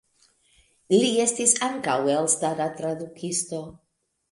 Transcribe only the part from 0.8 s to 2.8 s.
Li estis ankaŭ elstara